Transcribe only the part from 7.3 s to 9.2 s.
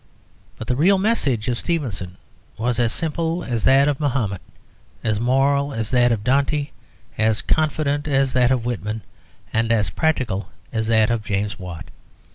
confident as that of Whitman,